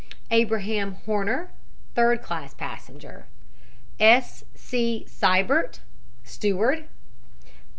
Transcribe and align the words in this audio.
"Abraham 0.31 0.95
Hornner, 1.05 1.49
third 1.93 2.23
class 2.23 2.55
passenger. 2.55 3.27
"S. 3.99 4.43
C. 4.55 5.05
Siebert, 5.07 5.81
steward. 6.23 6.87